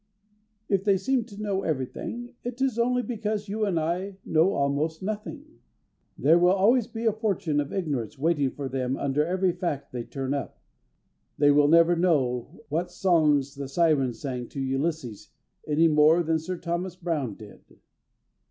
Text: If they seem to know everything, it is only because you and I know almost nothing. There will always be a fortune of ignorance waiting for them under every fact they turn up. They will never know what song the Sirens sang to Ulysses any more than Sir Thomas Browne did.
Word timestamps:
If 0.67 0.83
they 0.83 0.97
seem 0.97 1.25
to 1.25 1.39
know 1.39 1.61
everything, 1.61 2.33
it 2.43 2.59
is 2.59 2.79
only 2.79 3.03
because 3.03 3.47
you 3.47 3.65
and 3.67 3.79
I 3.79 4.17
know 4.25 4.53
almost 4.53 5.03
nothing. 5.03 5.45
There 6.17 6.39
will 6.39 6.53
always 6.53 6.87
be 6.87 7.05
a 7.05 7.13
fortune 7.13 7.59
of 7.59 7.71
ignorance 7.71 8.17
waiting 8.17 8.49
for 8.49 8.67
them 8.67 8.97
under 8.97 9.23
every 9.23 9.51
fact 9.53 9.91
they 9.91 10.03
turn 10.03 10.33
up. 10.33 10.57
They 11.37 11.51
will 11.51 11.67
never 11.67 11.95
know 11.95 12.61
what 12.69 12.89
song 12.89 13.37
the 13.55 13.67
Sirens 13.67 14.19
sang 14.19 14.47
to 14.49 14.59
Ulysses 14.59 15.29
any 15.67 15.87
more 15.87 16.23
than 16.23 16.39
Sir 16.39 16.57
Thomas 16.57 16.95
Browne 16.95 17.35
did. 17.35 17.61